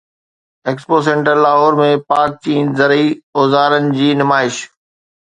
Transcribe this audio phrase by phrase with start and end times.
[0.69, 3.05] expo centre Lahore ۾ Pak چين زرعي
[3.37, 4.57] اوزارن جي نمائش